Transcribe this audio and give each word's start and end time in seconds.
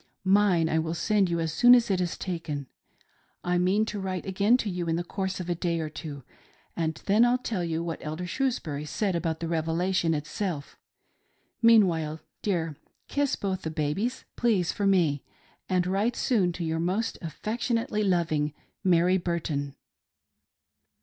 Mine 0.25 0.67
I 0.67 0.79
will 0.79 0.95
send 0.95 1.29
you 1.29 1.39
as 1.39 1.53
soon 1.53 1.75
as 1.75 1.91
it 1.91 2.01
is 2.01 2.17
taken. 2.17 2.65
I 3.43 3.59
mean 3.59 3.85
to 3.85 3.99
write 3.99 4.25
again 4.25 4.57
to 4.57 4.67
you 4.67 4.87
in 4.87 4.95
the 4.95 5.03
course 5.03 5.39
of 5.39 5.47
a 5.47 5.53
day 5.53 5.79
or 5.79 5.91
two, 5.91 6.23
and 6.75 6.95
then 7.05 7.23
I'll 7.23 7.37
tell 7.37 7.63
you 7.63 7.83
what 7.83 8.03
Elder 8.03 8.25
Shrewsbury 8.25 8.85
said 8.85 9.15
about 9.15 9.41
the 9.41 9.47
Revelation 9.47 10.15
itself. 10.15 10.75
Meanwhile, 11.61 12.19
dear, 12.41 12.77
kiss 13.09 13.35
both 13.35 13.61
the 13.61 13.69
babies, 13.69 14.25
please, 14.37 14.71
for 14.71 14.87
me; 14.87 15.23
and 15.69 15.85
write 15.85 16.15
soon 16.15 16.51
to 16.53 16.63
your 16.63 16.79
most 16.79 17.19
affectionately 17.21 18.01
loving, 18.03 18.55
Mary 18.83 19.17
Burton." 19.17 19.75